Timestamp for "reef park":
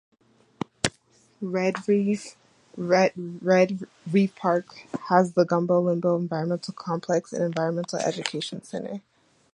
1.87-3.13